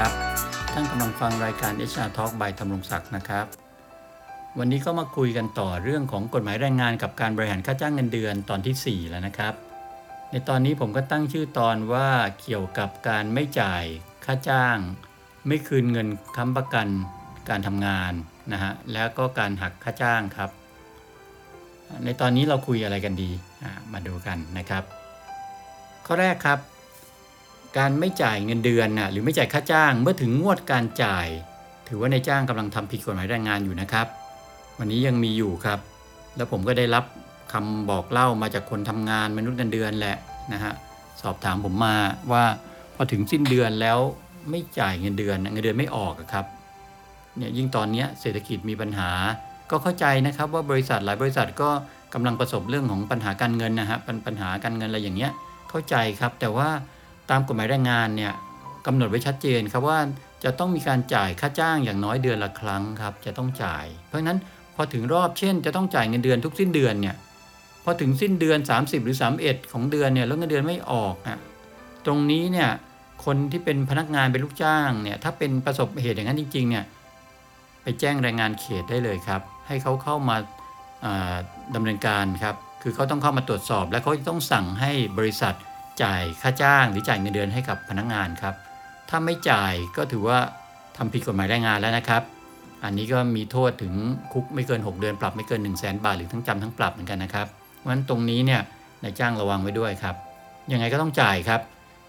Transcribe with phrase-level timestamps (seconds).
[0.00, 0.14] ครับ
[0.72, 3.46] ท่านกำลังฟังรายการ HR Talk by ธำรงศักดิ์นะครับ
[4.58, 9.54] วันนี้ก็มาคุยกันต่อเรื่องของกฎหมายแรงงานกับการบริหารค่าจ้างเงินเดือนตอนที่ 4 แล้วนะครับ
[10.30, 12.10] ในตอนนี้ผมก็ตั้งชื่อตอนว่า
[12.42, 13.84] เกี่ยวกับการไม่จ่าย
[14.24, 14.76] ค่าจ้าง
[15.46, 16.88] ไม่คืนเงินค้ำประกัน
[17.48, 18.12] การทำงาน
[18.52, 20.50] นะฮะแล้วก็การหักค่าจ้างครับ
[22.04, 23.30] ในตอนนี้เราคุยอะไรกันดี
[23.92, 24.84] มาดูกันนะครับ
[26.06, 26.58] ข้อแรกครับ
[27.78, 31.26] การไม่จ่ายเงินเดือนน่ะหรือไม่จ่ายค่าจ้างเมื่อถึงงวดการจ่าย
[31.88, 34.06] ถือว่านายจ้างกำลังทำผิดกฎหมายแรงงานอยู่นะครับ
[34.78, 35.78] วันนี้ยังมีอยู่ครับ
[36.36, 37.04] แล้วผมก็ได้รับ
[37.52, 40.16] คำบอกเล่ามาจากคนทำงานมนุษย์เงินเดือนแหละ
[40.52, 40.72] นะฮะ
[41.20, 41.94] สอบถามผมมา
[42.32, 42.44] ว่า
[42.94, 43.98] พอถึงสิ้นเดือนแล้ว
[44.50, 46.46] ไม่จ่ายเงินเดือนเงินเดือนไม่ออกครับ
[47.36, 49.10] เนี่ยยิ่งตอนนี้เศรษฐกิจมีปัญหา
[49.70, 51.70] ก็เข้าใจนะครับว่าบริษัทหลายบริษัทก็
[52.14, 55.32] กำลังประสบเรื่องของปัญหาการเงินนะฮะปัญปัญหาการเงินอะไรอย่างเงี้ย
[55.70, 56.68] เข้าใจครับแต่ว่า
[57.30, 58.32] ตามกฎหมายแรงงานเนี่ย
[58.86, 59.98] กำหนดไว้ชัดเจนครับว่า
[60.44, 64.38] จะต้องมีการจ่ายค่าจ้างอย่างน้อยเดือนละครั้งครับจะต้องจ่าย เพราะฉะนั้น
[64.74, 67.16] พอถึงรอบเช่น จะต้องจ่ายเงินเดือนทุกสิ้นเดือนเนี่ย
[67.84, 71.38] พอถึงสิ้นเดือน 30 หรือ 31 ของเดือนเนี่ยแล้วเงินเดือนไม่ออกอะ
[72.06, 72.70] ตรงนี้เนี่ย
[73.24, 76.84] คนที่เป็นพนักงานเป็นลูกจ้างเนี่ยถ้าเป็นประสบเหตุอย่างนั้นจริงๆเนี่ย
[77.82, 80.36] ไปแจ้งแรงงานเขตได้เลยครับ ให้เขาเข้ามา
[81.04, 81.34] อ่า
[81.74, 85.54] ดำเนินการครับคือเขาต้องเข้ามาตรวจสอบ และเขาจะต้องสั่งให้บริษัท
[86.02, 88.54] จ่ายค่าจ้างหรือจ่ายเงินเดือนให้กับพนักงานครับ
[89.10, 90.38] ถ้าไม่จ่ายก็ถือว่า
[90.96, 92.22] ทำผิดกฎหมายแรงงานแล้วนะครับ
[92.84, 93.94] อันนี้ก็มีโทษถึง
[94.32, 97.46] คุกไม่เกิน 6 เดือนปรับไม่เกิน 1 0 0 0 0แบาทหรือทั้งจำทั้งปรับเหมือนกันนะครับ
[97.78, 98.60] เพราะฉะนั้นตรงนี้เนี่ย
[99.02, 100.16] นายจ้างระวังไว้ด้วยครับ
[100.72, 101.60] ยังไงก็ต้องจ่ายครับ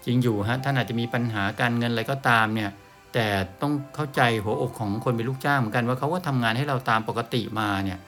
[0.06, 2.70] จริงอยู่ฮะท่านอาจจะมีปัญหาการเงินอะไรก็ตามเนี่ย
[3.14, 3.28] แต่
[3.62, 8.00] ต้องเข้าใจหัวอกของคนเป็นลูกจ้างเหมือนกันว่าเขาก็ทำงานให้เราตามปกติมาเนี่ย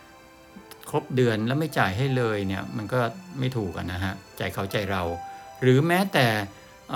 [0.89, 2.99] ครบเดือนแล้วไม่จ่ายให้เลยเนี่ยมันก็
[3.39, 5.03] ไม่ถูกกันนะฮะ ใจเขาใจเรา
[5.61, 6.27] หรือแม้แต่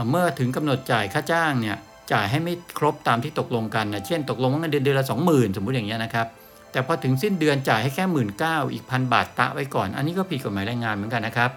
[0.09, 1.77] เมื่อถึงกำหนดจ่ายค่าจ้างเนี่ย
[2.11, 6.27] จ่ายให้ไม่ครบตามที่ตกลงกันนะเช่นตกลงว่าเงินเดือนเดือนละสองหมื่นสมมุติอย่างเงี้ยนะครับ
[6.71, 11.51] แต่พอถึงสิ้นเดือนจ่ายให้แค่หมื่นเก้าอีกพันบาทตะไว้ก่อน อันนี้ก็ผิดกฎหมายแรงงานเหมือนกันนะครับ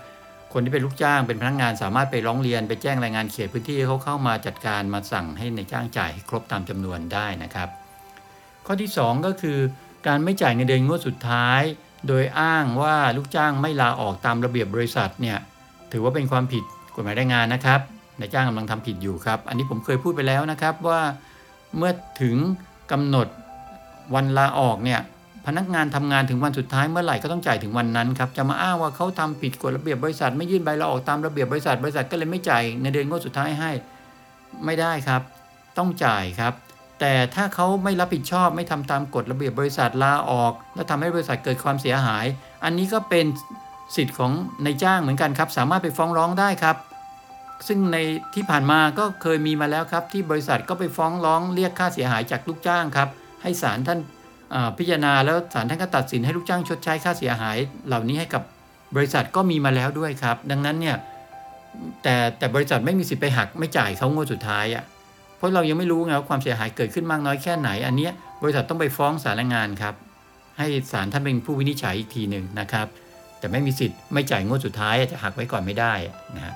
[0.52, 7.68] คนที่เป็นลูกจ้างเป็นพนักงานสามารถไปร้องเรียนไปแจ้งรายงานเขตพื้นที่เขาเข้ามาจัดการมาสั่งให้ในจ้างจ่ายให้ครบตามจำนวนได้นะครับ
[8.66, 9.58] ข้อที่ 2 ก็คือ
[10.06, 11.62] การไม่จ่ายเงินเดือนงวดสุดท้าย
[12.08, 15.38] โดยอ้างว่าลูกจ้างไม่ลาออกตามระเบียบบริษัทเนี่ย
[15.92, 16.64] ถือว่าเป็นความผิด
[16.94, 17.80] กฎหมายแรงงานนะครับ
[18.18, 21.00] นายจ้างกำลังทำผิดอยู่ครับ อันนี้ผมเคยพูดไปแล้วนะครับว่า
[21.76, 21.92] เมื่อ
[22.22, 22.36] ถึง
[22.92, 23.26] กำหนด
[24.14, 25.00] วันลาออกเนี่ย
[25.46, 33.70] พนักงานทำงานถึงวันสุดท้ายเมื่อไหร่ก็ต้องจ่ายถึงวันนั้นครับจะมาอ้างว่าเขาทำผิดกฎระเบียบบริษัท ไม่ยื่นใบลาออกตามระเบียบบริษัท บริษัทก็เลยไม่จ่ายเงินเดือนงวดสุดท้ายให้
[34.64, 35.22] ไม่ได้ครับ
[35.78, 36.52] ต้องจ่ายครับ
[37.00, 42.24] แต่ถ้าเขาไม่รับผิดชอบไม่ทำตามกฎระเบียบบริษัทลาออก และทำให้บริษัทเกิดความเสียหาย
[42.64, 43.26] อันนี้ก็เป็น
[43.96, 44.32] สิทธิ์ของ
[44.64, 46.76] นายจ้างเหมือนกันครับ สามารถไปฟ้องร้องได้ครับ
[47.66, 47.98] ซึ่งใน
[48.34, 53.08] ที่ผ่านมาก็เคยมีมาแล้วครับ ที่บริษัทก็ไปฟ้องร้องเรียกค่าเสียหายจากลูกจ้างครับ
[53.42, 54.00] ให้ศาลท่าน
[54.78, 57.56] พิจารณาแล้วศาลท่านก็ตัดสินให้ลูกจ้างชดใช้ค่าเสียหาย
[57.86, 58.42] เหล่านี้ให้กับ
[58.96, 60.96] บริษัทก็มีมาแล้วด้วยครับ ดังนั้นเนี่ย
[62.02, 64.84] แต่แต่บริษัทไม่มีสิทธิ์ไปหักไม่จ่ายเขางวดสุดท้ายอะ
[65.36, 68.12] เพราะเรายังไม่รู้ไงว่าความเสียหายเกิดขึ้นมากน้อยแค่ไหน อันเนี้ย
[68.42, 69.94] บริษัทต้องไปฟ้องศาลแรงงานครับ
[70.58, 72.86] ให้ศาลท่านเป็นผู้วินิจฉัยอีกทีหนึ่งนะครับ
[73.42, 75.94] แต่ไม่มีสิทธิ์ไม่จ่ายงวดสุดท้ายจะหักไว้ก่อนไม่ได้
[76.36, 76.54] นะฮะ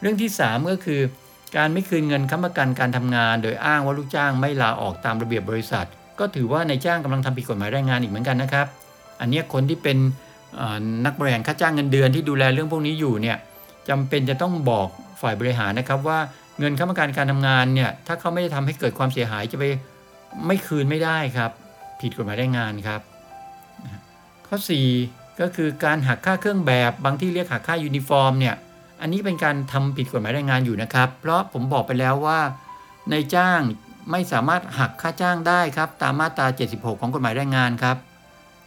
[0.00, 1.00] เรื่องที่ 3 ก็คือ
[1.56, 5.86] การไม่คืนเงินค้ำประกันการทำงาน โดยอ้างว่าลูกจ้างไม่ลาออกตามระเบียบบริษัท
[6.18, 8.66] ก็ถือว่านายจ้างกำลังทำผิดกฎหมายแรงงานอีกเหมือนกันนะครับ
[9.20, 9.98] อันนี้คนที่เป็น
[11.06, 13.36] นักบริหารค่าจ้างเงินเดือนที่ดูแลเรื่องพวกนี้อยู่เนี่ย
[13.88, 14.88] จำเป็นจะต้องบอก
[15.22, 16.18] ฝ่ายบริหารนะครับว่า
[16.58, 19.64] เงินค้ำประกันการทำงานเนี่ยถ้าเขาไม่ได้ทำให้เกิดความเสียหายจะไป
[20.46, 21.50] ไม่คืนไม่ได้ครับ
[22.00, 23.00] ผิดกฎหมายแรงงานครับ
[24.46, 28.54] ข้อ 4 ก็คือการหักค่าเครื่องแบบบางที่เรียกหักค่ายูนิฟอร์มเนี่ย
[29.00, 32.40] อันนี้เป็นการทำผิดกฎหมายแรงงานอยู่นะครับ เพราะผมบอกไปแล้วว่า
[33.10, 33.60] ในจ้าง
[34.10, 37.96] ไม่สามารถหักค่าจ้างได้ครับ ตามมาตรา 76 ของกฎหมายแรงงานครับ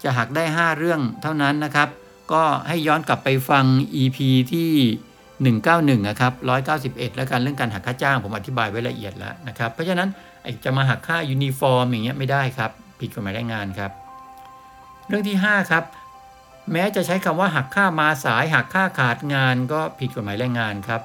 [0.04, 1.90] จะหักได้ 5 เรื่องเท่านั้นนะครับ
[2.34, 3.66] ก็ให้ย้อนกลับไปฟัง
[4.02, 4.18] EP
[4.54, 4.72] ที่
[6.00, 6.34] 191นะครับ
[6.76, 10.10] 191 แล้วกันเรื่องการหักค่าจ้างผมอธิบายไว้ละเอียดแล้วนะครับ เพราะฉะนั้น
[10.64, 13.92] จะมาหักค่ายูนิฟอร์มอย่างเงี้ยไม่ได้ครับ ผิดกฎหมายแรงงานครับ
[15.08, 15.84] เรื่องที่ 5 ครับ
[16.72, 21.02] แม้จะใช้คำว่าหักค่ามาสายหักค่าขาดงานก็ผิดกฎหมายแรงงานครับ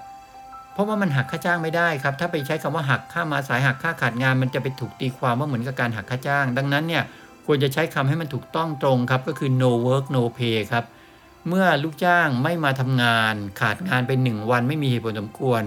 [0.73, 7.03] เพราะว่ามันหักค่าจ้างไม่ได้ครับ ถ้าไปใช้คำว่าหักค่ามาสายหักค่าขาดงาน มันจะไปถูกตีความว่าเหมือนกับการหักค่าจ้าง ดังนั้นเนี่ย
[7.47, 10.85] ควรจะใช้คำให้มันถูกต้องตรงครับก็คือ no work no pay ครับ
[11.49, 15.63] เมื่อลูกจ้างไม่มาทำงาน ขาดงานไปหนึ่งวันไม่มีเหตุผลสมควร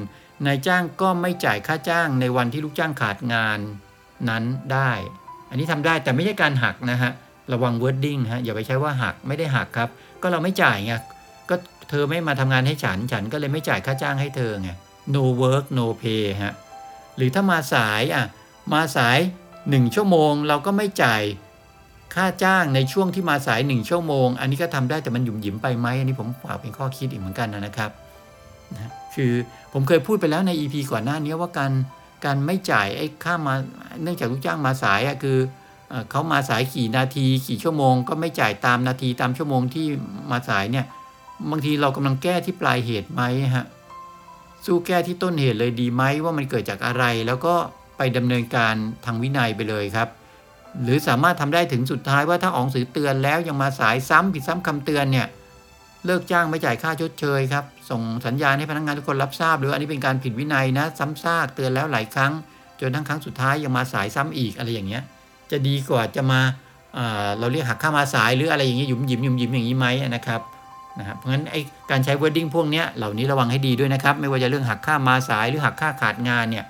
[0.46, 3.60] นายจ้างก็ไม่จ่ายค่าจ้างในวันที่ลูกจ้างขาดงาน
[4.30, 4.44] นั้น
[4.74, 4.92] ได้
[5.50, 7.12] อันนี้ทำได้แต่ไม่ใช่การหักนะฮะ
[7.52, 9.90] ระวัง wording ฮะอย่าไปใช้ว่าหักไม่ได้หักครับ
[10.22, 10.94] ก็เราไม่จ่ายไง
[11.50, 11.56] ก็
[11.90, 14.70] เธอไม่มาทำงานให้ฉัน ฉันก็เลยไม่จ่ายค่าจ้างให้เธอไง
[15.16, 16.54] no work no pay ฮะ
[17.18, 18.26] หรือถ้ามาสายอะ
[18.74, 19.20] มาสาย
[19.58, 21.24] 1 ชั่วโมง เราก็ไม่จ่าย
[22.16, 27.92] ค่าจ้างในช่วงที่มาสาย 1 ชั่วโมง อันนี้ก็ทำได้แต่มันหยุ่มหยิมไปไหมอันนี้ผมฝากเป็นข้อคิดอีกเหมือนกันนะครับ
[28.74, 29.34] นะคือ
[29.74, 31.72] ผมเคยพูดไปแล้วใน EP ก่อนหน้านี้ว่าการ
[32.26, 33.54] การไม่จ่ายไอ้ค่ามา
[34.02, 35.38] เนื่องจากลูกจ้างมาสายอะคือ
[36.10, 39.86] เขามาสายกี่นาทีกี่ชั่วโมง ก็ไม่จ่ายตามนาทีตามชั่วโมงที่
[40.32, 40.86] มาสายเนี่ย
[41.52, 43.22] บางทีเรากำลังแก้ที่ปลายเหตุไหม
[43.56, 43.66] ฮะ
[44.66, 47.56] สู้แก้ที่ต้นเหตุเลยดีไหมว่ามันเกิดจากอะไร แล้วก็
[47.98, 48.76] ไปดำเนินการ
[49.06, 50.10] ทางวินัยไปเลยครับ
[50.84, 55.28] หรือสามารถทำได้ถึงสุดท้ายว่าถ้าอองสือเตือนแล้วยังมาสายซ้ำผิดซ้ำคำเตือนเนี่ย
[56.06, 62.32] เลิกจ้างไม่จ่ายค่าชดเชยครับ ส่งสัญญาณให้พนักงานทุกคนรับทราบหรืออันนี้เป็นการผิดวินัยนะ ซ้ำซากเตือนแล้วหลายครั้ง
[62.82, 65.04] จนทั้งครั้งสุดท้ายยังมาสายซ้ำอีกอะไรอย่างเงี้ย
[65.52, 66.40] จะดีกว่าจะมา
[67.40, 70.42] เราเรียกหักค่ามาสายหรืออะไรอย่างเงี้ยหยุมหยิมหยุมหยิมอย่างนี้ไหมนะครับ
[71.00, 71.56] นะครับเพราะงั้นไอ
[71.92, 76.66] การใช้ wording พวกเนี้ยเหล่านี้ระวังให้ดีด้วยนะครับ ไม่ว่าจะเรื่องหักค่ามาสายหรือหักค่าขาดงานเนี่ย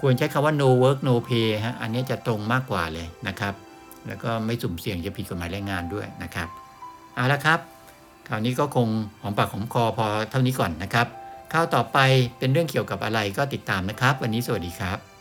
[0.00, 3.54] ควรใช้คำว่า no work no pay ฮะอันนี้จะตรงมากกว่าเลยนะครับ
[4.06, 6.48] แล้วก็ไม่สุ่มเสี่ยงจะผิดกฎหมายแรงงานด้วยนะครับ
[7.14, 7.60] เอาละครับ
[8.28, 8.88] คราวนี้ก็คง
[9.22, 11.06] หอมปากหอมคอพอเท่านี้ก่อนนะครับ
[11.52, 11.98] ข้าวต่อไป
[12.38, 15.15] เป็นเรื่องเกี่ยวกับอะไรก็ติดตามนะครับ วันนี้สวัสดีครับ